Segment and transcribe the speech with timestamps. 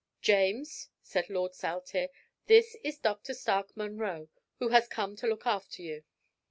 [0.19, 2.09] "James," said Lord Saltire,
[2.47, 3.35] "this is Dr.
[3.35, 6.03] Stark Munro, who has come to look after you."